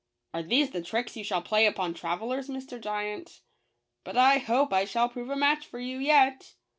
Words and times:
"Are 0.33 0.41
these 0.41 0.71
the 0.71 0.81
tricks 0.81 1.15
you 1.15 1.23
play 1.41 1.67
upon 1.67 1.93
travelers, 1.93 2.47
Mr. 2.49 2.81
Giant. 2.81 3.41
But 4.03 4.17
I 4.17 4.39
hope 4.39 4.73
I 4.73 4.83
shall 4.83 5.07
prove 5.09 5.29
a 5.29 5.35
match 5.35 5.67
for 5.67 5.79
you 5.79 5.99
yet." 5.99 6.55